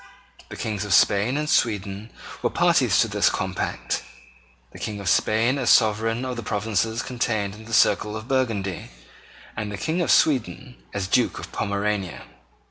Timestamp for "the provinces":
6.37-7.03